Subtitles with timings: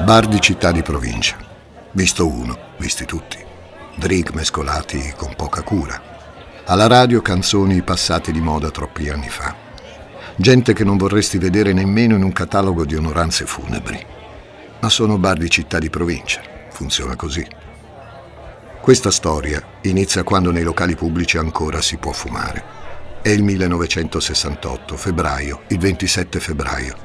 [0.00, 1.36] Bar di città di provincia.
[1.90, 3.36] Visto uno, visti tutti.
[3.96, 6.00] Drink mescolati con poca cura.
[6.66, 9.54] Alla radio canzoni passate di moda troppi anni fa.
[10.36, 14.00] Gente che non vorresti vedere nemmeno in un catalogo di onoranze funebri.
[14.80, 16.42] Ma sono bar di città di provincia.
[16.70, 17.44] Funziona così.
[18.80, 22.64] Questa storia inizia quando nei locali pubblici ancora si può fumare.
[23.20, 26.96] È il 1968, febbraio, il 27 febbraio.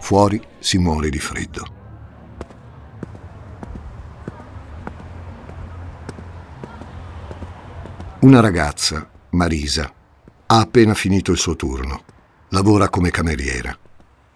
[0.00, 1.80] Fuori si muore di freddo.
[8.22, 9.92] Una ragazza, Marisa,
[10.46, 12.04] ha appena finito il suo turno.
[12.50, 13.76] Lavora come cameriera.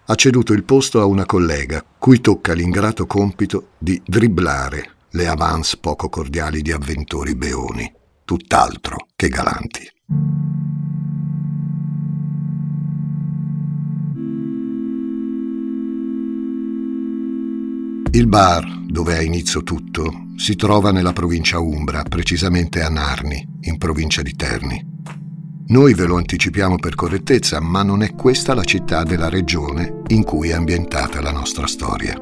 [0.07, 5.77] Ha ceduto il posto a una collega, cui tocca l'ingrato compito di dribblare le avance
[5.77, 7.89] poco cordiali di avventori beoni,
[8.25, 9.89] tutt'altro che galanti.
[18.11, 23.77] Il bar, dove ha inizio tutto, si trova nella provincia Umbra, precisamente a Narni, in
[23.77, 24.95] provincia di Terni.
[25.67, 30.23] Noi ve lo anticipiamo per correttezza, ma non è questa la città della regione in
[30.23, 32.15] cui è ambientata la nostra storia.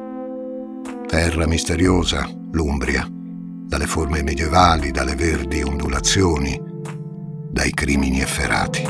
[1.06, 6.60] Terra misteriosa, l'Umbria, dalle forme medievali, dalle verdi ondulazioni,
[7.48, 8.82] dai crimini efferati.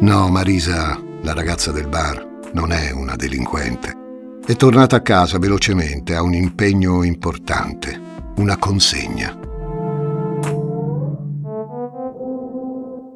[0.00, 4.03] No, Marisa, la ragazza del bar, non è una delinquente.
[4.46, 7.98] È tornata a casa velocemente, ha un impegno importante,
[8.36, 9.34] una consegna.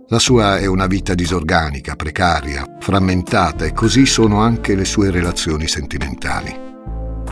[0.08, 5.68] La sua è una vita disorganica, precaria, frammentata e così sono anche le sue relazioni
[5.68, 6.58] sentimentali.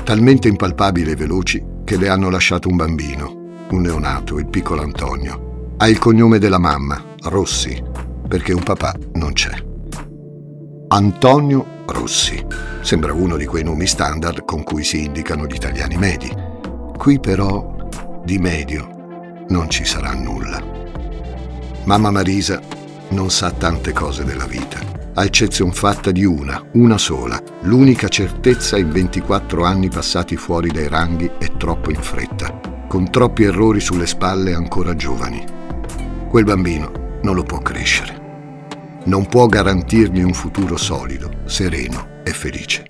[0.04, 5.70] Talmente impalpabili e veloci che le hanno lasciato un bambino, un neonato, il piccolo Antonio.
[5.78, 7.82] Ha il cognome della mamma, Rossi,
[8.28, 9.54] perché un papà non c'è.
[10.88, 12.44] Antonio Rossi.
[12.82, 16.30] Sembra uno di quei nomi standard con cui si indicano gli italiani medi.
[16.96, 17.74] Qui però
[18.24, 20.62] di medio non ci sarà nulla.
[21.84, 22.60] Mamma Marisa
[23.10, 24.80] non sa tante cose della vita,
[25.14, 27.40] a eccezione fatta di una, una sola.
[27.62, 33.44] L'unica certezza in 24 anni passati fuori dai ranghi è troppo in fretta, con troppi
[33.44, 35.44] errori sulle spalle ancora giovani.
[36.28, 38.25] Quel bambino non lo può crescere
[39.06, 42.84] non può garantirgli un futuro solido, sereno e felice.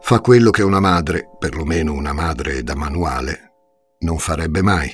[0.00, 3.52] Fa quello che una madre, perlomeno una madre da manuale,
[4.00, 4.92] non farebbe mai.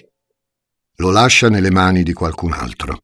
[0.97, 2.99] Lo lascia nelle mani di qualcun altro.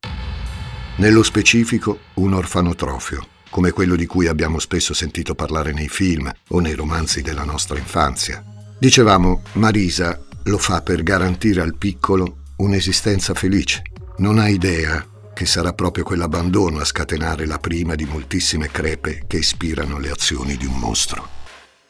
[0.98, 6.60] Nello specifico un orfanotrofio, come quello di cui abbiamo spesso sentito parlare nei film o
[6.60, 8.44] nei romanzi della nostra infanzia.
[8.78, 13.82] Dicevamo, Marisa lo fa per garantire al piccolo un'esistenza felice.
[14.18, 19.36] Non ha idea che sarà proprio quell'abbandono a scatenare la prima di moltissime crepe che
[19.38, 21.28] ispirano le azioni di un mostro.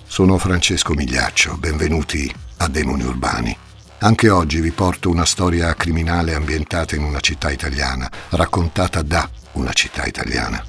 [0.05, 3.57] Sono Francesco Migliaccio, benvenuti a Demoni Urbani.
[3.99, 9.73] Anche oggi vi porto una storia criminale ambientata in una città italiana, raccontata da una
[9.73, 10.65] città italiana.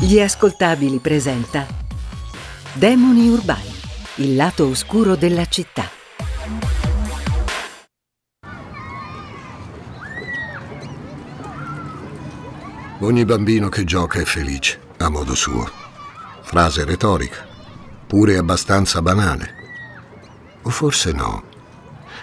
[0.00, 1.66] Gli ascoltabili presenta
[2.72, 3.74] Demoni Urbani,
[4.16, 5.99] il lato oscuro della città.
[13.02, 15.66] Ogni bambino che gioca è felice, a modo suo.
[16.42, 17.46] Frase retorica,
[18.06, 19.54] pure abbastanza banale.
[20.60, 21.42] O forse no,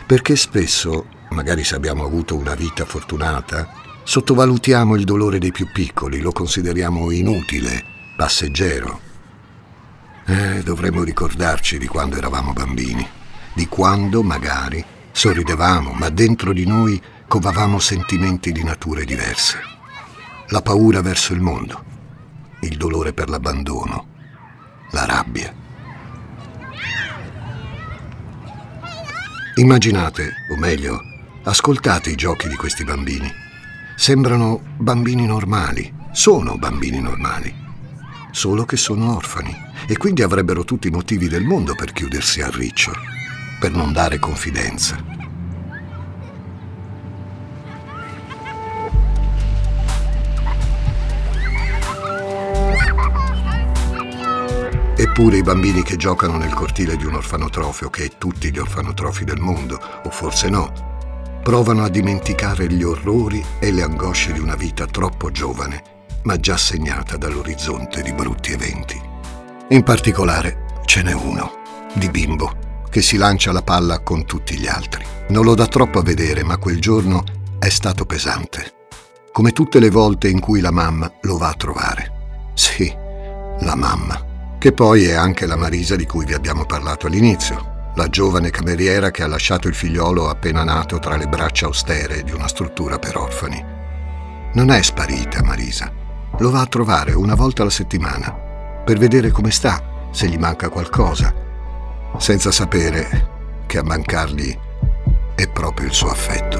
[0.05, 3.73] perché spesso, magari se abbiamo avuto una vita fortunata,
[4.03, 7.83] sottovalutiamo il dolore dei più piccoli, lo consideriamo inutile,
[8.16, 8.99] passeggero.
[10.27, 13.05] Eh, dovremmo ricordarci di quando eravamo bambini,
[13.51, 19.75] di quando magari sorridevamo, ma dentro di noi covavamo sentimenti di nature diverse
[20.50, 21.84] la paura verso il mondo,
[22.62, 24.08] il dolore per l'abbandono,
[24.91, 25.53] la rabbia.
[29.55, 31.02] Immaginate, o meglio,
[31.44, 33.29] ascoltate i giochi di questi bambini.
[33.96, 37.53] Sembrano bambini normali, sono bambini normali,
[38.32, 42.50] solo che sono orfani e quindi avrebbero tutti i motivi del mondo per chiudersi a
[42.50, 42.93] riccio,
[43.59, 45.16] per non dare confidenza
[54.99, 59.23] Eppure i bambini che giocano nel cortile di un orfanotrofio, che è tutti gli orfanotrofi
[59.23, 64.55] del mondo, o forse no, provano a dimenticare gli orrori e le angosce di una
[64.55, 65.84] vita troppo giovane,
[66.23, 68.99] ma già segnata dall'orizzonte di brutti eventi.
[69.70, 71.52] In particolare ce n'è uno,
[71.93, 75.05] di bimbo, che si lancia la palla con tutti gli altri.
[75.29, 77.23] Non lo dà troppo a vedere, ma quel giorno
[77.59, 78.72] è stato pesante
[79.38, 82.50] come tutte le volte in cui la mamma lo va a trovare.
[82.55, 82.91] Sì,
[83.59, 84.20] la mamma,
[84.67, 89.11] che poi è anche la Marisa di cui vi abbiamo parlato all'inizio, la giovane cameriera
[89.11, 93.16] che ha lasciato il figliolo appena nato tra le braccia austere di una struttura per
[93.16, 93.64] orfani.
[94.55, 95.90] Non è sparita Marisa,
[96.37, 98.29] lo va a trovare una volta alla settimana
[98.84, 101.34] per vedere come sta, se gli manca qualcosa,
[102.17, 104.53] senza sapere che a mancargli
[105.34, 106.59] è proprio il suo affetto.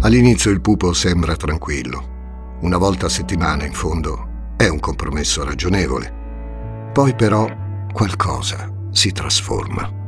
[0.00, 2.12] All'inizio il pupo sembra tranquillo.
[2.60, 6.90] Una volta a settimana, in fondo, è un compromesso ragionevole.
[6.92, 7.46] Poi però
[7.92, 10.02] qualcosa si trasforma.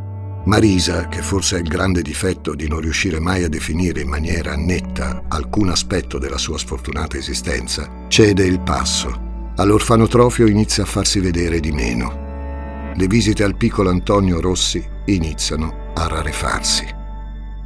[0.47, 4.55] Marisa, che forse ha il grande difetto di non riuscire mai a definire in maniera
[4.55, 9.53] netta alcun aspetto della sua sfortunata esistenza, cede il passo.
[9.57, 12.93] All'orfanotrofio inizia a farsi vedere di meno.
[12.95, 16.87] Le visite al piccolo Antonio Rossi iniziano a rarefarsi,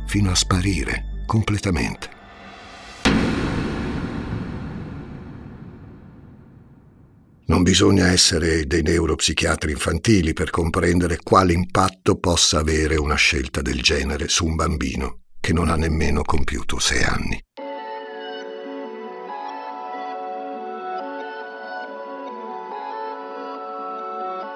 [0.07, 2.20] fino a sparire completamente.
[7.51, 13.83] Non bisogna essere dei neuropsichiatri infantili per comprendere quale impatto possa avere una scelta del
[13.83, 17.43] genere su un bambino che non ha nemmeno compiuto sei anni.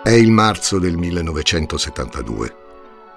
[0.05, 2.56] È il marzo del 1972.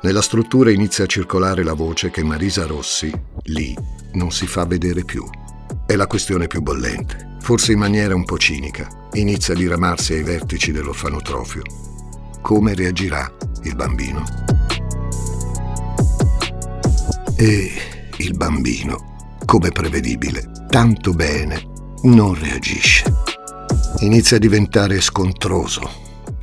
[0.01, 3.13] Nella struttura inizia a circolare la voce che Marisa Rossi,
[3.43, 3.75] lì,
[4.13, 5.23] non si fa vedere più.
[5.87, 10.21] È la questione più bollente forse in maniera un po' cinica, inizia a diramarsi ai
[10.21, 11.61] vertici dell'orfanotrofio.
[12.41, 13.31] Come reagirà
[13.63, 14.25] il bambino?
[17.37, 17.71] E
[18.17, 21.69] il bambino, come prevedibile, tanto bene,
[22.01, 23.05] non reagisce.
[23.99, 25.89] Inizia a diventare scontroso,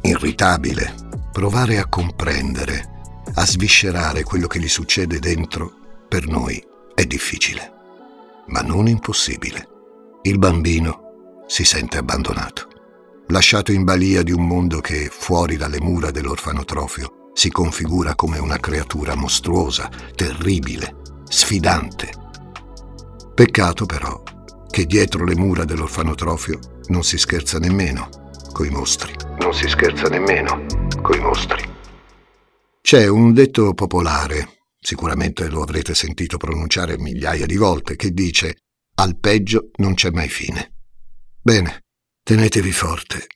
[0.01, 0.95] irritabile,
[1.33, 5.71] provare a comprendere, a sviscerare quello che gli succede dentro,
[6.09, 6.65] per noi
[6.95, 7.74] è difficile,
[8.47, 9.69] ma non impossibile
[10.27, 12.69] il bambino si sente abbandonato,
[13.27, 18.57] lasciato in balia di un mondo che, fuori dalle mura dell'orfanotrofio, si configura come una
[18.57, 22.11] creatura mostruosa, terribile, sfidante.
[23.35, 24.23] Peccato però
[24.71, 28.09] che dietro le mura dell'orfanotrofio non si scherza nemmeno
[28.51, 29.13] coi mostri.
[29.41, 30.65] Non si scherza nemmeno
[31.03, 31.63] coi mostri.
[32.81, 34.49] C'è un detto popolare,
[34.85, 38.59] sicuramente lo avrete sentito pronunciare migliaia di volte, che dice
[38.97, 40.75] al peggio non c'è mai fine.
[41.41, 41.85] Bene,
[42.23, 43.27] tenetevi forte.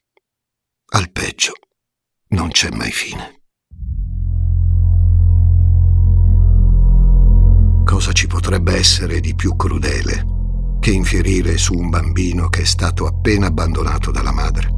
[0.91, 1.55] Al peggio
[2.29, 3.41] non c'è mai fine.
[7.85, 10.37] Cosa ci potrebbe essere di più crudele
[10.81, 14.77] che infierire su un bambino che è stato appena abbandonato dalla madre?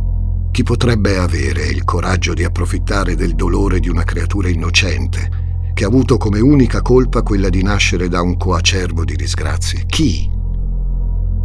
[0.53, 5.49] Chi potrebbe avere il coraggio di approfittare del dolore di una creatura innocente
[5.81, 9.87] che ha avuto come unica colpa quella di nascere da un coacervo di disgrazie?
[9.87, 10.31] Chi?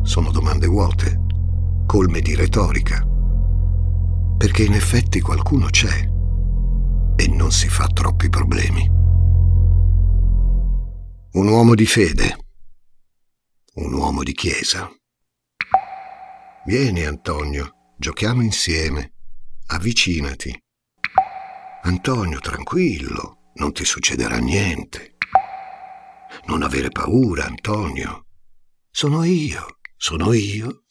[0.03, 1.21] sono domande vuote,
[1.85, 3.01] colme di retorica,
[4.37, 6.09] perché in effetti qualcuno c'è
[7.15, 8.85] e non si fa troppi problemi.
[11.31, 12.35] Un uomo di fede,
[13.75, 14.91] un uomo di chiesa.
[16.65, 19.13] Vieni Antonio, giochiamo insieme,
[19.67, 20.53] avvicinati.
[21.83, 25.15] Antonio, tranquillo, non ti succederà niente.
[26.45, 28.25] Non avere paura, Antonio.
[28.89, 29.65] Sono io.
[29.97, 30.83] Sono io?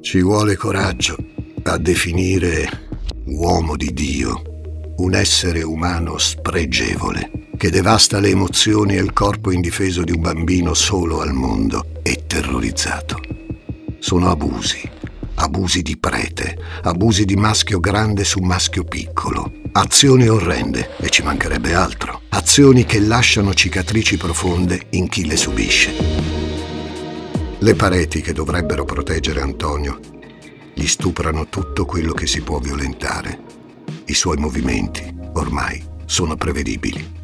[0.00, 1.16] Ci vuole coraggio
[1.64, 2.88] a definire
[3.26, 4.42] uomo di Dio,
[4.98, 10.74] un essere umano spregevole che devasta le emozioni e il corpo indifeso di un bambino
[10.74, 13.20] solo al mondo e terrorizzato.
[13.98, 14.88] Sono abusi,
[15.38, 21.74] abusi di prete, abusi di maschio grande su maschio piccolo, azioni orrende e ci mancherebbe
[21.74, 25.92] altro, azioni che lasciano cicatrici profonde in chi le subisce.
[27.58, 29.98] Le pareti che dovrebbero proteggere Antonio
[30.74, 33.40] gli stuprano tutto quello che si può violentare.
[34.06, 35.02] I suoi movimenti,
[35.34, 37.16] ormai, sono prevedibili.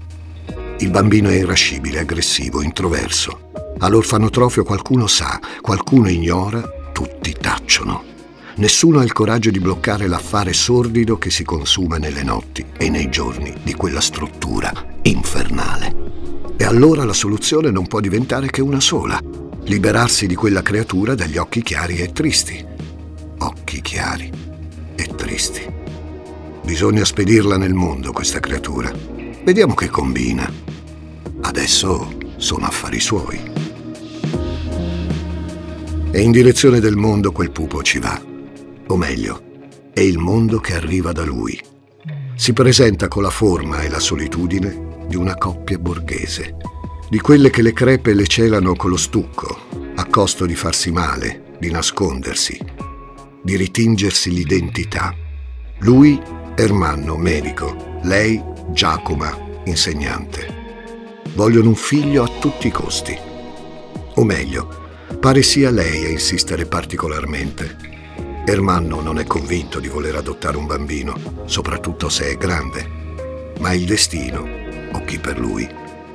[0.78, 3.50] Il bambino è irascibile, aggressivo, introverso.
[3.78, 8.04] All'orfanotrofio qualcuno sa, qualcuno ignora, tutti tacciono.
[8.58, 13.10] Nessuno ha il coraggio di bloccare l'affare sordido che si consuma nelle notti e nei
[13.10, 14.72] giorni di quella struttura
[15.02, 16.52] infernale.
[16.56, 19.20] E allora la soluzione non può diventare che una sola,
[19.64, 22.64] liberarsi di quella creatura dagli occhi chiari e tristi.
[23.38, 24.30] Occhi chiari
[24.94, 25.66] e tristi.
[26.62, 28.92] Bisogna spedirla nel mondo, questa creatura.
[29.42, 30.48] Vediamo che combina.
[31.40, 33.73] Adesso sono affari suoi.
[36.14, 38.32] E in direzione del mondo quel pupo ci va
[38.86, 39.42] o meglio,
[39.92, 41.58] è il mondo che arriva da lui.
[42.36, 46.56] Si presenta con la forma e la solitudine di una coppia borghese,
[47.08, 49.58] di quelle che le crepe le celano con lo stucco,
[49.96, 52.58] a costo di farsi male, di nascondersi,
[53.42, 55.14] di ritingersi l'identità.
[55.78, 56.20] Lui,
[56.56, 58.40] Ermanno, medico, lei,
[58.70, 60.46] Giacoma, insegnante.
[61.34, 63.18] Vogliono un figlio a tutti i costi.
[64.14, 64.83] O meglio,
[65.24, 68.42] pare sia lei a insistere particolarmente.
[68.44, 71.14] Ermanno non è convinto di voler adottare un bambino,
[71.46, 73.54] soprattutto se è grande.
[73.58, 74.46] Ma il destino,
[74.92, 75.66] o chi per lui,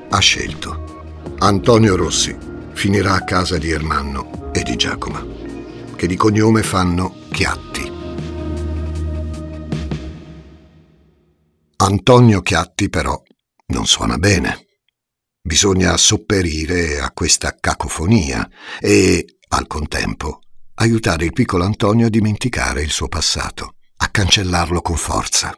[0.10, 1.16] ha scelto.
[1.40, 2.38] Antonio Rossi
[2.74, 5.26] finirà a casa di Ermanno e di Giacoma,
[5.96, 7.92] che di cognome fanno Chiatti.
[11.78, 13.20] Antonio Chiatti però
[13.70, 14.69] non suona bene.
[15.42, 18.48] Bisogna sopperire a questa cacofonia
[18.80, 20.42] e, al contempo,
[20.76, 25.54] aiutare il piccolo Antonio a dimenticare il suo passato, a cancellarlo con forza.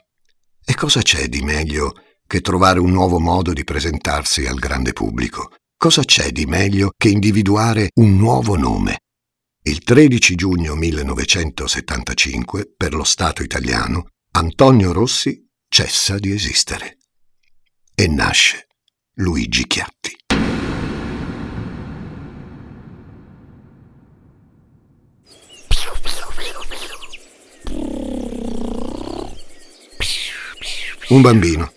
[0.64, 1.94] E cosa c'è di meglio
[2.28, 5.56] che trovare un nuovo modo di presentarsi al grande pubblico?
[5.76, 9.00] Cosa c'è di meglio che individuare un nuovo nome?
[9.64, 16.98] Il 13 giugno 1975, per lo Stato italiano, Antonio Rossi cessa di esistere
[17.96, 18.68] e nasce
[19.22, 20.18] Luigi Chiatti.
[31.10, 31.72] Un bambino,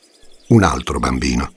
[0.49, 1.53] un altro bambino.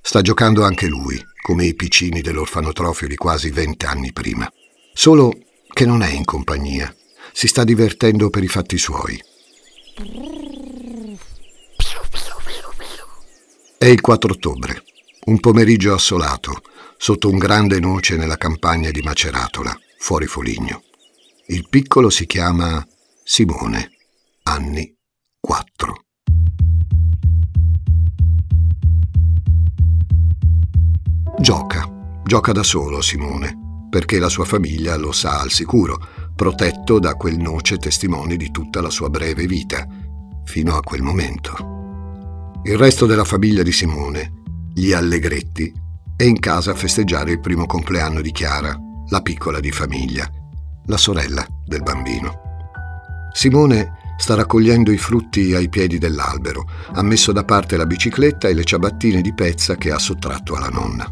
[0.00, 4.48] Sta giocando anche lui, come i piccini dell'orfanotrofio di quasi vent'anni prima.
[4.92, 5.32] Solo
[5.72, 6.94] che non è in compagnia.
[7.32, 9.20] Si sta divertendo per i fatti suoi.
[13.76, 14.83] È il 4 ottobre.
[15.26, 16.60] Un pomeriggio assolato,
[16.98, 20.82] sotto un grande noce nella campagna di Maceratola, fuori Foligno.
[21.46, 22.86] Il piccolo si chiama
[23.22, 23.90] Simone,
[24.42, 24.94] anni
[25.40, 26.04] 4.
[31.40, 37.14] Gioca, gioca da solo Simone, perché la sua famiglia lo sa al sicuro, protetto da
[37.14, 39.86] quel noce testimone di tutta la sua breve vita,
[40.44, 42.60] fino a quel momento.
[42.64, 44.42] Il resto della famiglia di Simone
[44.76, 45.72] gli Allegretti,
[46.16, 48.76] è in casa a festeggiare il primo compleanno di Chiara,
[49.08, 50.28] la piccola di famiglia,
[50.86, 52.40] la sorella del bambino.
[53.32, 58.54] Simone sta raccogliendo i frutti ai piedi dell'albero, ha messo da parte la bicicletta e
[58.54, 61.06] le ciabattine di pezza che ha sottratto alla nonna.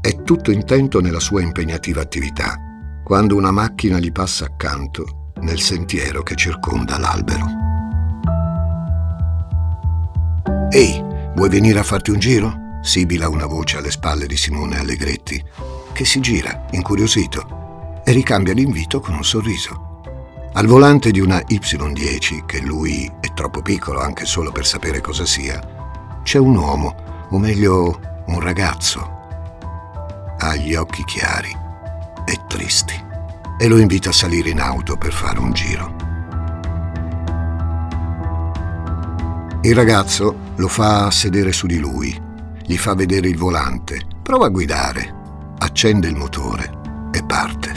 [0.00, 2.56] È tutto intento nella sua impegnativa attività,
[3.04, 7.46] quando una macchina gli passa accanto nel sentiero che circonda l'albero.
[10.70, 11.00] Ehi,
[11.36, 12.66] vuoi venire a farti un giro?
[12.80, 15.42] Sibila una voce alle spalle di Simone Allegretti,
[15.92, 20.00] che si gira, incuriosito, e ricambia l'invito con un sorriso.
[20.54, 25.26] Al volante di una Y10, che lui è troppo piccolo anche solo per sapere cosa
[25.26, 25.60] sia,
[26.22, 29.16] c'è un uomo, o meglio un ragazzo.
[30.38, 31.54] Ha gli occhi chiari
[32.24, 32.94] e tristi
[33.58, 35.96] e lo invita a salire in auto per fare un giro.
[39.62, 42.26] Il ragazzo lo fa sedere su di lui
[42.68, 47.72] gli fa vedere il volante, prova a guidare, accende il motore e parte.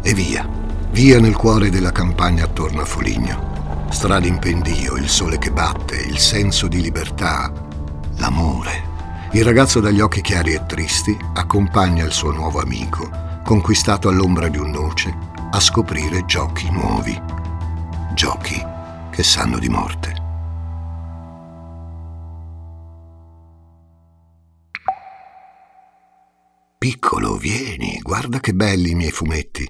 [0.00, 0.48] E via,
[0.92, 3.86] via nel cuore della campagna attorno a Foligno.
[3.90, 7.52] Strade in pendio, il sole che batte, il senso di libertà,
[8.18, 8.86] l'amore.
[9.32, 13.10] Il ragazzo dagli occhi chiari e tristi accompagna il suo nuovo amico,
[13.42, 15.12] conquistato all'ombra di un noce,
[15.50, 17.20] a scoprire giochi nuovi.
[18.14, 18.64] Giochi
[19.10, 20.27] che sanno di morte.
[26.78, 29.68] Piccolo, vieni, guarda che belli i miei fumetti.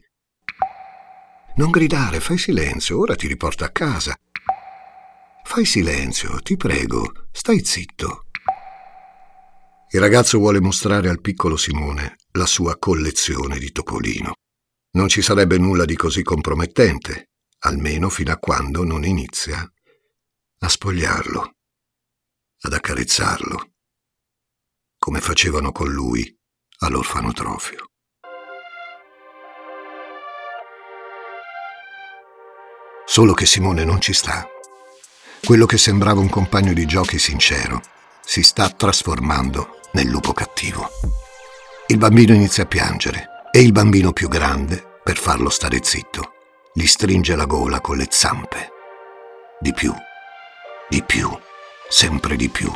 [1.56, 4.14] Non gridare, fai silenzio, ora ti riporto a casa.
[5.42, 8.26] Fai silenzio, ti prego, stai zitto.
[9.90, 14.34] Il ragazzo vuole mostrare al piccolo Simone la sua collezione di topolino.
[14.90, 19.66] Non ci sarebbe nulla di così compromettente, almeno fino a quando non inizia
[20.58, 21.56] a spogliarlo,
[22.60, 23.72] ad accarezzarlo,
[24.98, 26.37] come facevano con lui
[26.80, 27.86] all'orfanotrofio.
[33.04, 34.46] Solo che Simone non ci sta.
[35.44, 37.80] Quello che sembrava un compagno di giochi sincero
[38.24, 40.88] si sta trasformando nel lupo cattivo.
[41.86, 46.32] Il bambino inizia a piangere e il bambino più grande, per farlo stare zitto,
[46.74, 48.68] gli stringe la gola con le zampe.
[49.58, 49.92] Di più,
[50.88, 51.30] di più,
[51.88, 52.70] sempre di più.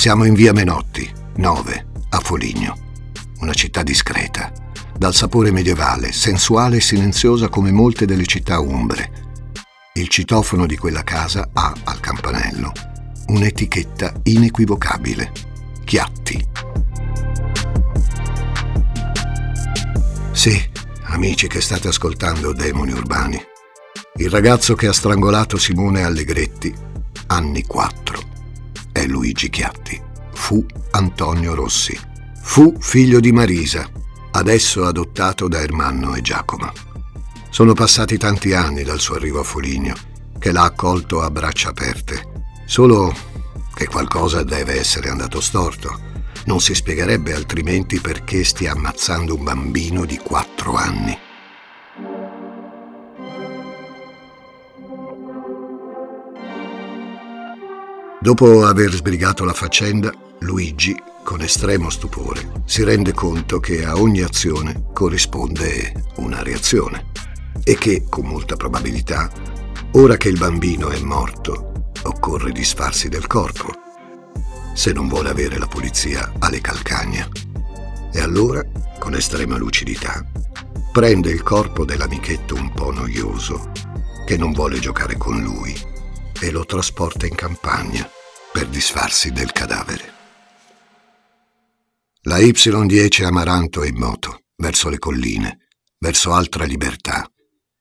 [0.00, 2.74] Siamo in via Menotti, 9, a Foligno,
[3.40, 4.50] una città discreta,
[4.96, 9.12] dal sapore medievale, sensuale e silenziosa come molte delle città umbre.
[9.92, 12.72] il citofono di quella casa ha al campanello
[13.26, 15.32] un'etichetta inequivocabile.
[15.84, 16.46] Chiatti.
[20.32, 20.70] Sì,
[21.08, 23.38] amici che state ascoltando Demoni Urbani.
[24.14, 26.74] Il ragazzo che ha strangolato Simone Allegretti,
[27.26, 28.09] anni 4,
[28.92, 30.00] è Luigi Chiatti.
[30.32, 31.98] Fu Antonio Rossi.
[32.42, 33.88] Fu figlio di Marisa,
[34.32, 36.72] adesso adottato da Ermanno e Giacomo.
[37.50, 39.94] Sono passati tanti anni dal suo arrivo a Foligno,
[40.38, 42.44] che l'ha accolto a braccia aperte.
[42.66, 43.14] Solo
[43.74, 46.08] che qualcosa deve essere andato storto.
[46.46, 51.16] Non si spiegherebbe altrimenti perché stia ammazzando un bambino di quattro anni.
[58.30, 60.94] Dopo aver sbrigato la faccenda, Luigi,
[61.24, 67.06] con estremo stupore, si rende conto che a ogni azione corrisponde una reazione
[67.64, 69.28] e che, con molta probabilità,
[69.94, 73.72] ora che il bambino è morto, occorre disfarsi del corpo,
[74.74, 77.28] se non vuole avere la polizia alle calcagna.
[78.12, 78.64] E allora,
[79.00, 80.24] con estrema lucidità,
[80.92, 83.72] prende il corpo dell'amichetto un po' noioso,
[84.24, 85.76] che non vuole giocare con lui,
[86.40, 88.08] e lo trasporta in campagna
[88.52, 90.18] per disfarsi del cadavere.
[92.22, 97.30] La Y10 Amaranto è in moto, verso le colline, verso altra libertà.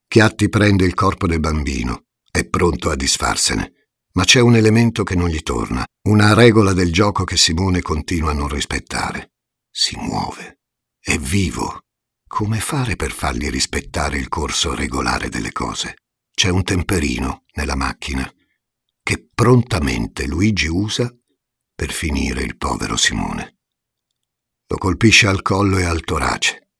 [0.07, 3.73] Chiatti prende il corpo del bambino, è pronto a disfarsene,
[4.13, 8.31] ma c'è un elemento che non gli torna, una regola del gioco che Simone continua
[8.31, 9.31] a non rispettare.
[9.69, 10.59] Si muove,
[10.99, 11.81] è vivo.
[12.27, 15.95] Come fare per fargli rispettare il corso regolare delle cose?
[16.31, 18.31] C'è un temperino nella macchina
[19.09, 21.11] che prontamente Luigi usa
[21.73, 23.57] per finire il povero Simone.
[24.67, 26.73] Lo colpisce al collo e al torace.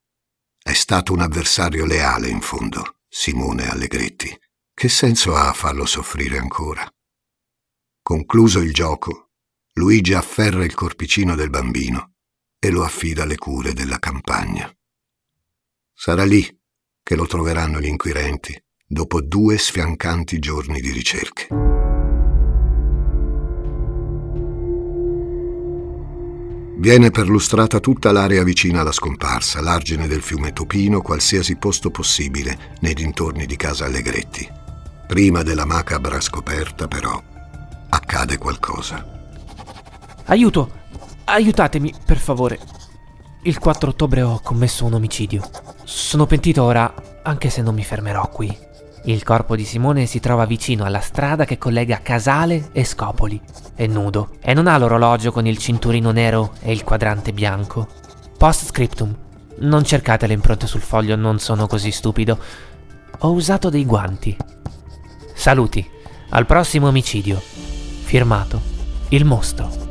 [0.62, 4.30] È stato un avversario leale, in fondo, Simone Allegretti.
[4.72, 6.88] Che senso ha farlo soffrire ancora?
[8.04, 9.32] Concluso il gioco,
[9.74, 12.18] Luigi afferra il corpicino del bambino
[12.60, 14.72] e lo affida alle cure della campagna.
[15.92, 16.48] Sarà lì
[17.02, 21.89] che lo troveranno gli inquirenti dopo due sfiancanti giorni di ricerche.
[26.80, 32.94] Viene perlustrata tutta l'area vicina alla scomparsa, l'argine del fiume Topino, qualsiasi posto possibile nei
[32.94, 34.50] dintorni di casa Allegretti.
[35.06, 37.22] Prima della macabra scoperta, però,
[37.90, 39.06] accade qualcosa.
[40.28, 40.72] Aiuto!
[41.26, 42.58] Aiutatemi, per favore.
[43.44, 45.50] Il 4 ottobre ho commesso un omicidio.
[45.84, 48.58] Sono pentito ora, anche se non mi fermerò qui.
[49.10, 53.42] Il corpo di Simone si trova vicino alla strada che collega Casale e Scopoli.
[53.74, 57.88] È nudo e non ha l'orologio con il cinturino nero e il quadrante bianco.
[58.38, 59.12] Post scriptum.
[59.62, 62.38] Non cercate le impronte sul foglio, non sono così stupido.
[63.22, 64.38] Ho usato dei guanti.
[65.34, 65.84] Saluti.
[66.30, 67.42] Al prossimo omicidio.
[68.04, 68.62] Firmato.
[69.10, 69.89] Il mostro.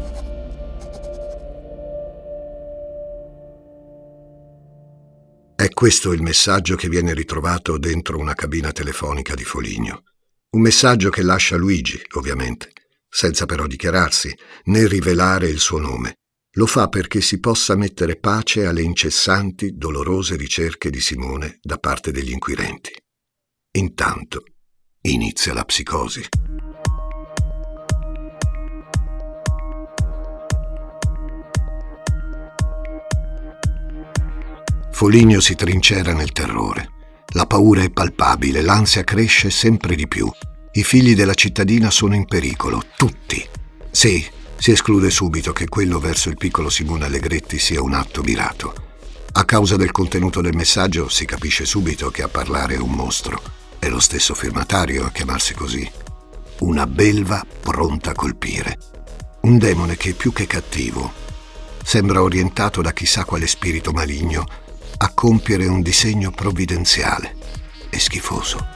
[5.60, 10.04] È questo il messaggio che viene ritrovato dentro una cabina telefonica di Foligno.
[10.50, 12.70] Un messaggio che lascia Luigi, ovviamente,
[13.08, 14.32] senza però dichiararsi
[14.66, 16.18] né rivelare il suo nome.
[16.52, 22.12] Lo fa perché si possa mettere pace alle incessanti, dolorose ricerche di Simone da parte
[22.12, 22.92] degli inquirenti.
[23.78, 24.44] Intanto
[25.00, 26.24] inizia la psicosi.
[34.98, 36.90] Foligno si trincera nel terrore.
[37.34, 40.28] La paura è palpabile, l'ansia cresce sempre di più.
[40.72, 43.48] I figli della cittadina sono in pericolo, tutti.
[43.92, 48.74] Sì, si esclude subito che quello verso il piccolo Simone Allegretti sia un atto mirato.
[49.34, 53.40] A causa del contenuto del messaggio si capisce subito che a parlare è un mostro.
[53.78, 55.88] È lo stesso firmatario a chiamarsi così.
[56.62, 58.76] Una belva pronta a colpire.
[59.42, 61.12] Un demone che più che cattivo
[61.84, 64.66] sembra orientato da chissà quale spirito maligno
[64.98, 67.36] a compiere un disegno provvidenziale
[67.88, 68.66] e schifoso.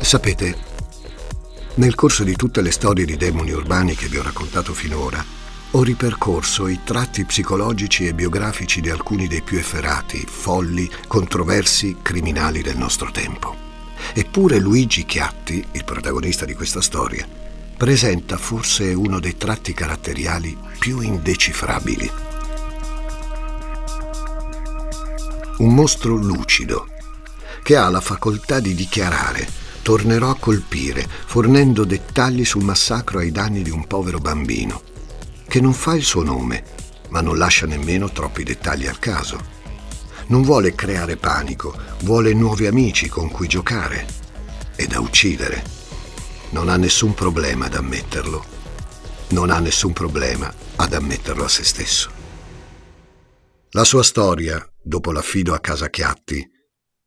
[0.00, 0.56] Sapete,
[1.74, 5.22] nel corso di tutte le storie di demoni urbani che vi ho raccontato finora,
[5.72, 12.62] ho ripercorso i tratti psicologici e biografici di alcuni dei più efferati, folli, controversi criminali
[12.62, 13.54] del nostro tempo.
[14.14, 17.28] Eppure Luigi Chiatti, il protagonista di questa storia,
[17.76, 22.27] presenta forse uno dei tratti caratteriali più indecifrabili.
[25.58, 26.86] Un mostro lucido,
[27.62, 33.62] che ha la facoltà di dichiarare tornerò a colpire, fornendo dettagli sul massacro ai danni
[33.62, 34.82] di un povero bambino,
[35.48, 36.62] che non fa il suo nome,
[37.08, 39.56] ma non lascia nemmeno troppi dettagli al caso.
[40.26, 44.06] non vuole creare panico, vuole nuovi amici con cui giocare
[44.76, 45.64] e da uccidere.
[46.50, 48.44] Non ha nessun problema ad ammetterlo.
[49.28, 52.17] Non ha nessun problema ad ammetterlo a se stesso.
[53.72, 56.42] La sua storia, dopo l'affido a casa Chiatti,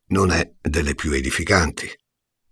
[0.10, 1.90] non è delle più edificanti.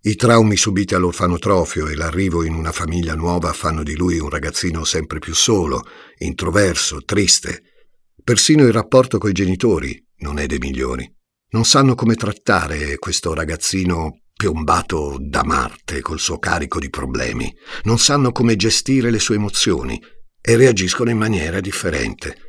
[0.01, 4.83] I traumi subiti all'orfanotrofio e l'arrivo in una famiglia nuova fanno di lui un ragazzino
[4.83, 5.83] sempre più solo,
[6.17, 7.61] introverso, triste.
[8.23, 11.07] Persino il rapporto coi genitori non è dei migliori.
[11.49, 17.53] Non sanno come trattare questo ragazzino piombato da Marte col suo carico di problemi.
[17.83, 20.01] Non sanno come gestire le sue emozioni
[20.41, 22.48] e reagiscono in maniera differente,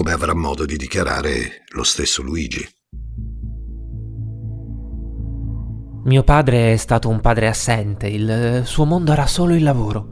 [0.00, 2.66] come avrà modo di dichiarare lo stesso Luigi.
[6.04, 10.08] Mio padre è stato un padre assente, il suo mondo era solo il lavoro.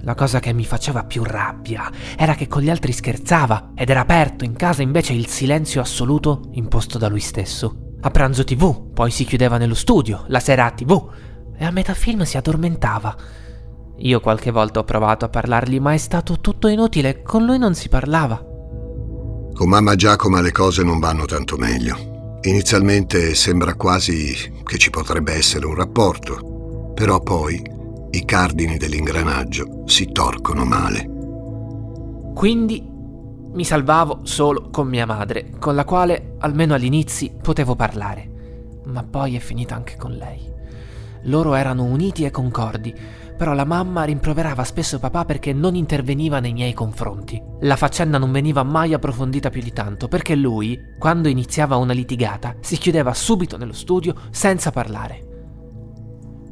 [0.00, 4.00] La cosa che mi faceva più rabbia era che con gli altri scherzava ed era
[4.00, 7.98] aperto in casa invece il silenzio assoluto imposto da lui stesso.
[8.00, 11.08] A pranzo tv, poi si chiudeva nello studio, la sera a tv
[11.56, 13.16] e a metà film si addormentava.
[13.98, 17.76] Io qualche volta ho provato a parlargli ma è stato tutto inutile, con lui non
[17.76, 18.49] si parlava.
[19.60, 22.38] Con mamma Giacomo le cose non vanno tanto meglio.
[22.44, 27.62] Inizialmente sembra quasi che ci potrebbe essere un rapporto, però poi
[28.12, 31.06] i cardini dell'ingranaggio si torcono male.
[32.34, 32.82] Quindi
[33.52, 38.30] mi salvavo solo con mia madre, con la quale almeno all'inizio potevo parlare,
[38.84, 40.40] ma poi è finita anche con lei.
[41.24, 42.94] Loro erano uniti e concordi,
[43.40, 47.42] però la mamma rimproverava spesso papà perché non interveniva nei miei confronti.
[47.60, 52.56] La faccenda non veniva mai approfondita più di tanto, perché lui, quando iniziava una litigata,
[52.60, 55.26] si chiudeva subito nello studio senza parlare.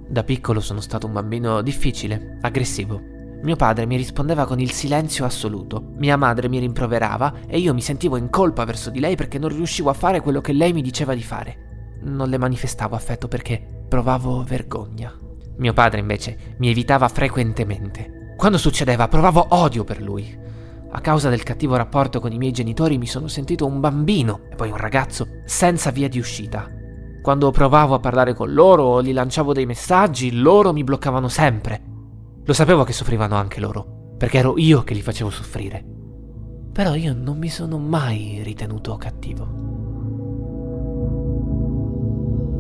[0.09, 2.99] Da piccolo sono stato un bambino difficile, aggressivo.
[3.43, 7.83] Mio padre mi rispondeva con il silenzio assoluto, mia madre mi rimproverava e io mi
[7.83, 10.81] sentivo in colpa verso di lei perché non riuscivo a fare quello che lei mi
[10.81, 11.99] diceva di fare.
[12.05, 15.18] Non le manifestavo affetto perché provavo vergogna.
[15.59, 18.35] Mio padre invece mi evitava frequentemente.
[18.37, 20.47] Quando succedeva provavo odio per lui.
[20.91, 24.55] A causa del cattivo rapporto con i miei genitori mi sono sentito un bambino e
[24.55, 26.69] poi un ragazzo senza via di uscita.
[27.21, 31.83] Quando provavo a parlare con loro o gli lanciavo dei messaggi, loro mi bloccavano sempre.
[32.45, 35.85] Lo sapevo che soffrivano anche loro, perché ero io che li facevo soffrire.
[36.73, 39.78] Però io non mi sono mai ritenuto cattivo.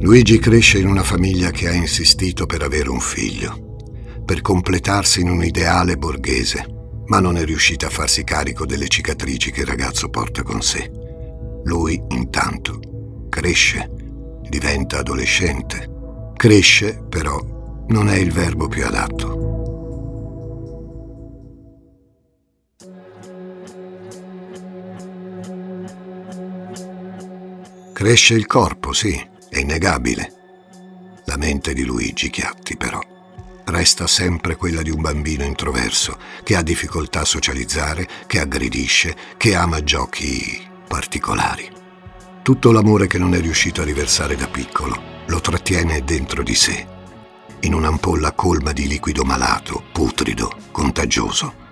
[0.00, 3.76] Luigi cresce in una famiglia che ha insistito per avere un figlio,
[4.24, 9.50] per completarsi in un ideale borghese, ma non è riuscita a farsi carico delle cicatrici
[9.50, 10.88] che il ragazzo porta con sé.
[11.64, 13.90] Lui, intanto, cresce,
[14.48, 15.90] diventa adolescente.
[16.36, 19.46] Cresce, però, non è il verbo più adatto.
[27.92, 30.32] Cresce il corpo, sì, è innegabile.
[31.24, 33.00] La mente di Luigi Chiatti, però,
[33.64, 39.54] resta sempre quella di un bambino introverso che ha difficoltà a socializzare, che aggredisce, che
[39.54, 41.68] ama giochi particolari.
[42.42, 46.86] Tutto l'amore che non è riuscito a riversare da piccolo lo trattiene dentro di sé,
[47.60, 51.66] in un'ampolla colma di liquido malato, putrido, contagioso.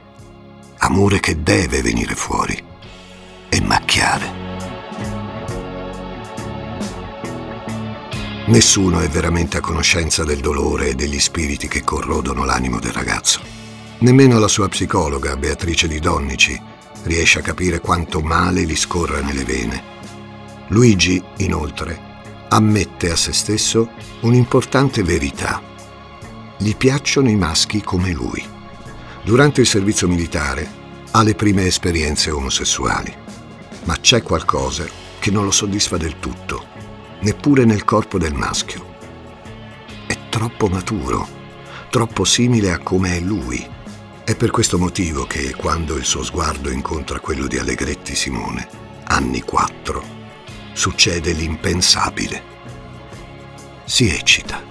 [0.79, 2.63] Amore che deve venire fuori
[3.49, 4.46] e macchiare.
[8.47, 13.41] Nessuno è veramente a conoscenza del dolore e degli spiriti che corrodono l'animo del ragazzo.
[13.99, 16.61] Nemmeno la sua psicologa, Beatrice Di Donnici,
[17.03, 19.83] riesce a capire quanto male gli scorra nelle vene.
[20.69, 22.01] Luigi, inoltre,
[22.49, 25.61] ammette a se stesso un'importante verità.
[26.57, 28.45] Gli piacciono i maschi come lui.
[29.25, 30.71] Durante il servizio militare
[31.11, 33.13] ha le prime esperienze omosessuali,
[33.85, 34.85] ma c'è qualcosa
[35.19, 36.75] che non lo soddisfa del tutto
[37.21, 38.95] neppure nel corpo del maschio.
[40.07, 41.27] È troppo maturo,
[41.91, 43.67] troppo simile a come è lui.
[44.25, 48.69] È per questo motivo che quando il suo sguardo incontra quello di Allegretti Simone,
[49.05, 50.03] anni 4,
[50.73, 52.55] succede l'impensabile.
[53.85, 54.63] Si eccita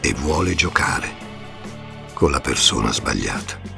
[0.00, 1.08] e vuole giocare
[2.14, 3.69] con la persona sbagliata.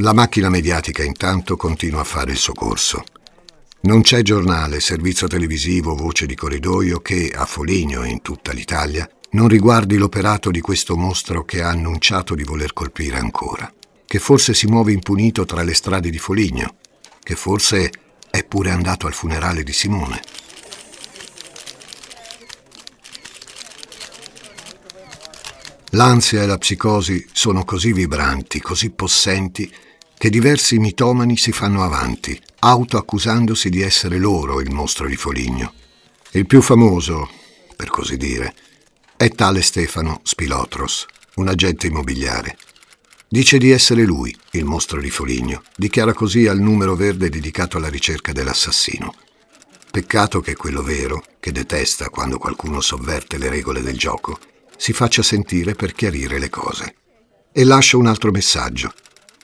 [0.00, 3.04] La macchina mediatica intanto continua a fare il suo corso.
[3.82, 9.06] Non c'è giornale, servizio televisivo, voce di corridoio che, a Foligno e in tutta l'Italia,
[9.32, 13.70] non riguardi l'operato di questo mostro che ha annunciato di voler colpire ancora,
[14.06, 16.76] che forse si muove impunito tra le strade di Foligno,
[17.22, 17.90] che forse
[18.30, 20.20] è pure andato al funerale di Simone.
[25.90, 29.70] L'ansia e la psicosi sono così vibranti, così possenti,
[30.20, 35.72] che diversi mitomani si fanno avanti, autoaccusandosi di essere loro il mostro di Foligno.
[36.32, 37.30] Il più famoso,
[37.74, 38.54] per così dire,
[39.16, 41.06] è tale Stefano Spilotros,
[41.36, 42.58] un agente immobiliare.
[43.26, 47.88] Dice di essere lui il mostro di Foligno, dichiara così al numero verde dedicato alla
[47.88, 49.14] ricerca dell'assassino.
[49.90, 54.38] Peccato che quello vero, che detesta quando qualcuno sovverte le regole del gioco,
[54.76, 56.94] si faccia sentire per chiarire le cose.
[57.50, 58.92] E lascia un altro messaggio,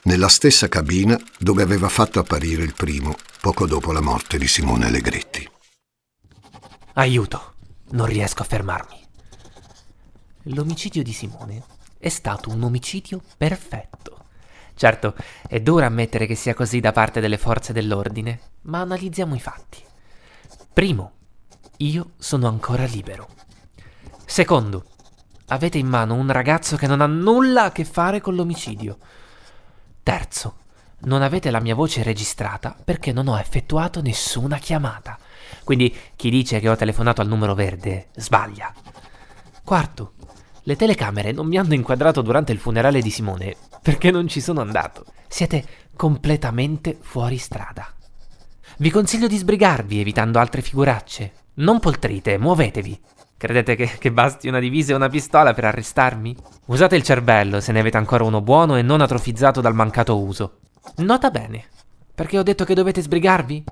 [0.07, 4.87] nella stessa cabina dove aveva fatto apparire il primo poco dopo la morte di Simone
[4.87, 5.49] Allegretti.
[6.95, 7.55] Aiuto,
[7.91, 9.05] non riesco a fermarmi.
[10.45, 11.63] L'omicidio di Simone
[11.99, 14.27] è stato un omicidio perfetto.
[14.75, 15.15] Certo,
[15.49, 19.83] è duro ammettere che sia così da parte delle forze dell'ordine, ma analizziamo i fatti.
[20.73, 21.13] Primo,
[21.79, 23.29] io sono ancora libero.
[24.25, 24.85] Secondo,
[25.47, 28.99] avete in mano un ragazzo che non ha nulla a che fare con l'omicidio.
[30.07, 30.59] Terzo,
[31.01, 35.19] non avete la mia voce registrata perché non ho effettuato nessuna chiamata.
[35.65, 38.73] Quindi chi dice che ho telefonato al numero verde sbaglia.
[39.65, 40.13] Quarto,
[40.63, 44.61] le telecamere non mi hanno inquadrato durante il funerale di Simone perché non ci sono
[44.61, 45.07] andato.
[45.27, 45.67] Siete
[45.97, 47.93] completamente fuori strada.
[48.77, 51.33] Vi consiglio di sbrigarvi evitando altre figuracce.
[51.55, 53.01] Non poltrite, muovetevi.
[53.39, 56.35] Credete che, che, basti una divisa e una pistola per arrestarmi?
[56.67, 60.61] Usate il cervello se ne avete ancora uno buono e non atrofizzato dal mancato uso.
[60.97, 61.69] Nota bene.
[62.15, 63.63] Perché ho detto che dovete sbrigarvi?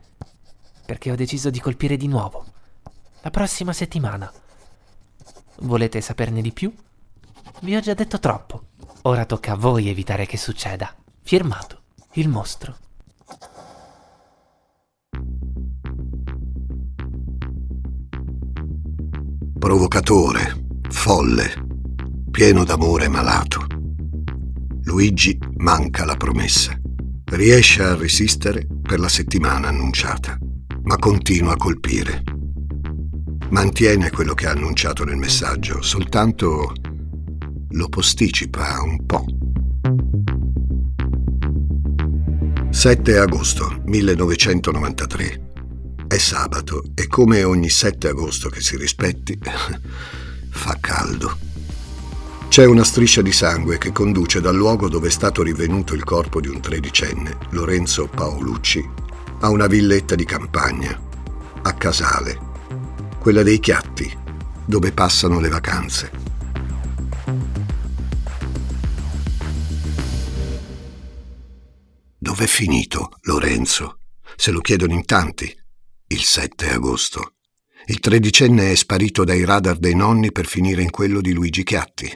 [0.84, 2.44] Perché ho deciso di colpire di nuovo.
[3.22, 4.30] La prossima settimana.
[5.60, 6.70] Volete saperne di più?
[7.60, 8.64] Vi ho già detto troppo.
[9.02, 10.94] Ora tocca a voi evitare che succeda.
[11.22, 11.80] Firmato.
[12.14, 12.76] Il mostro.
[19.64, 21.54] Provocatore, folle,
[22.30, 23.64] pieno d'amore malato.
[24.82, 26.78] Luigi manca la promessa.
[27.24, 30.36] Riesce a resistere per la settimana annunciata,
[30.82, 32.22] ma continua a colpire.
[33.48, 36.70] Mantiene quello che ha annunciato nel messaggio, soltanto
[37.66, 39.24] lo posticipa un po'.
[42.68, 45.43] 7 agosto 1993
[46.14, 49.36] è sabato e come ogni 7 agosto che si rispetti,
[50.48, 51.36] fa caldo.
[52.46, 56.40] C'è una striscia di sangue che conduce dal luogo dove è stato rivenuto il corpo
[56.40, 58.88] di un tredicenne, Lorenzo Paolucci,
[59.40, 60.96] a una villetta di campagna,
[61.62, 62.38] a Casale,
[63.18, 64.16] quella dei Chiatti,
[64.64, 66.10] dove passano le vacanze.
[72.16, 73.98] Dov'è finito Lorenzo?
[74.36, 75.62] Se lo chiedono in tanti
[76.08, 77.34] il 7 agosto.
[77.86, 82.10] Il tredicenne è sparito dai radar dei nonni per finire in quello di Luigi Chiatti.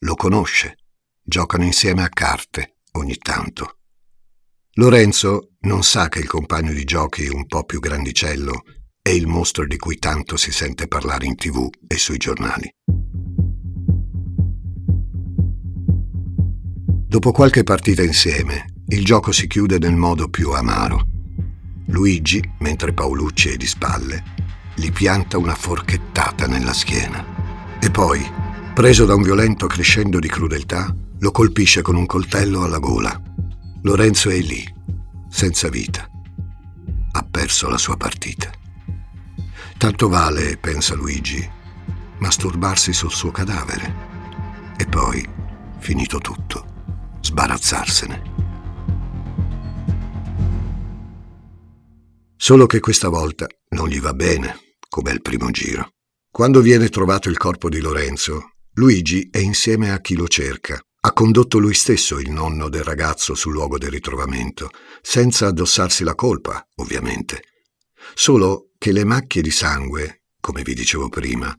[0.00, 0.78] Lo conosce.
[1.22, 3.78] Giocano insieme a carte, ogni tanto.
[4.74, 8.62] Lorenzo non sa che il compagno di giochi un po' più grandicello
[9.02, 12.70] è il mostro di cui tanto si sente parlare in tv e sui giornali.
[17.08, 21.17] Dopo qualche partita insieme, il gioco si chiude nel modo più amaro.
[21.88, 24.22] Luigi, mentre Paolucci è di spalle,
[24.74, 27.24] gli pianta una forchettata nella schiena
[27.80, 28.24] e poi,
[28.74, 33.20] preso da un violento crescendo di crudeltà, lo colpisce con un coltello alla gola.
[33.82, 34.62] Lorenzo è lì,
[35.28, 36.08] senza vita.
[37.12, 38.50] Ha perso la sua partita.
[39.78, 41.48] Tanto vale, pensa Luigi,
[42.18, 44.06] masturbarsi sul suo cadavere
[44.76, 45.26] e poi,
[45.78, 46.64] finito tutto,
[47.20, 48.37] sbarazzarsene.
[52.40, 55.94] Solo che questa volta non gli va bene, come al primo giro.
[56.30, 60.80] Quando viene trovato il corpo di Lorenzo, Luigi è insieme a chi lo cerca.
[61.00, 64.70] Ha condotto lui stesso il nonno del ragazzo sul luogo del ritrovamento,
[65.02, 67.42] senza addossarsi la colpa, ovviamente.
[68.14, 71.52] Solo che le macchie di sangue, come vi dicevo prima,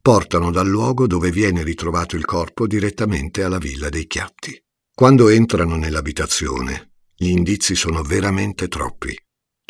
[0.00, 4.58] portano dal luogo dove viene ritrovato il corpo direttamente alla villa dei Chiatti.
[4.94, 9.14] Quando entrano nell'abitazione, gli indizi sono veramente troppi.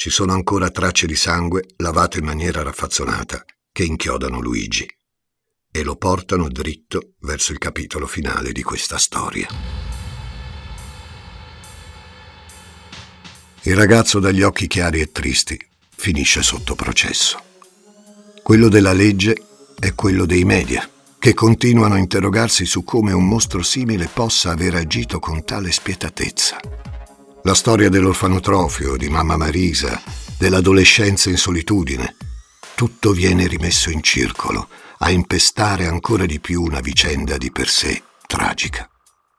[0.02, 4.84] Ci sono ancora tracce di sangue lavato in maniera raffazzonata che inchiodano Luigi
[5.70, 9.46] e lo portano dritto verso il capitolo finale di questa storia.
[13.62, 15.56] Il ragazzo dagli occhi chiari e tristi
[15.94, 17.40] finisce sotto processo.
[18.42, 19.40] Quello della legge
[19.78, 24.74] è quello dei media, che continuano a interrogarsi su come un mostro simile possa aver
[24.74, 26.58] agito con tale spietatezza.
[27.44, 30.00] La storia dell'orfanotrofio, di mamma Marisa,
[30.38, 32.14] dell'adolescenza in solitudine,
[32.76, 38.00] tutto viene rimesso in circolo a impestare ancora di più una vicenda di per sé
[38.28, 38.88] tragica.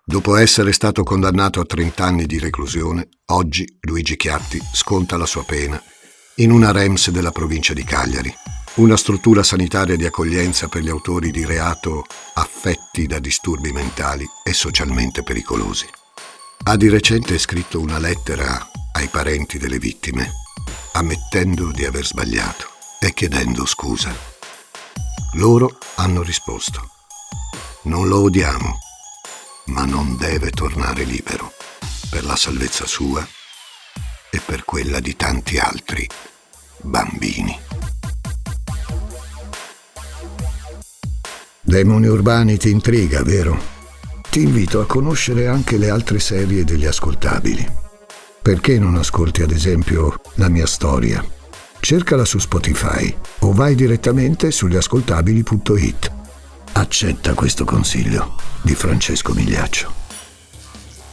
[0.03, 5.45] Dopo essere stato condannato a 30 anni di reclusione, oggi Luigi Chiatti sconta la sua
[5.45, 5.81] pena
[6.35, 8.33] in una REMS della provincia di Cagliari,
[8.75, 14.51] una struttura sanitaria di accoglienza per gli autori di reato affetti da disturbi mentali e
[14.51, 15.87] socialmente pericolosi.
[16.65, 20.31] Ha di recente scritto una lettera ai parenti delle vittime,
[20.93, 22.69] ammettendo di aver sbagliato
[23.01, 24.15] e chiedendo scusa.
[25.33, 26.89] Loro hanno risposto,
[27.83, 28.77] non lo odiamo,
[29.65, 31.51] ma non deve tornare libero
[32.09, 33.27] per la salvezza sua
[34.31, 36.07] e per quella di tanti altri
[36.81, 37.59] bambini.
[41.59, 43.82] Demoni urbani ti intriga, vero?
[44.33, 47.63] Ti invito a conoscere anche le altre serie degli ascoltabili.
[48.41, 51.23] Perché non ascolti ad esempio La mia storia?
[51.79, 56.11] Cercala su Spotify o vai direttamente sugli ascoltabili.it.
[56.71, 59.93] Accetta questo consiglio di Francesco Migliaccio.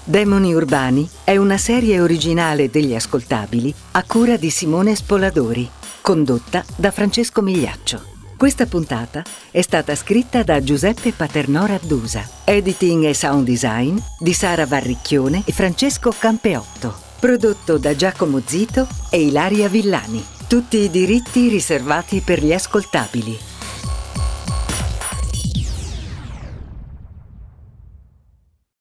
[0.02, 5.68] Demoni Urbani è una serie originale degli ascoltabili a cura di Simone Spoladori,
[6.00, 8.19] condotta da Francesco Migliaccio.
[8.40, 14.64] Questa puntata è stata scritta da Giuseppe Paternò Raddusa, editing e sound design di Sara
[14.64, 20.24] Varricchione e Francesco Campeotto, prodotto da Giacomo Zito e Ilaria Villani.
[20.48, 23.49] Tutti i diritti riservati per gli ascoltabili.